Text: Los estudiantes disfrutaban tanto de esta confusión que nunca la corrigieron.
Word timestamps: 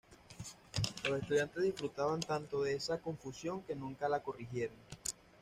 Los 1.07 1.21
estudiantes 1.21 1.61
disfrutaban 1.61 2.21
tanto 2.21 2.63
de 2.63 2.73
esta 2.73 2.97
confusión 2.97 3.61
que 3.61 3.75
nunca 3.75 4.09
la 4.09 4.23
corrigieron. 4.23 4.75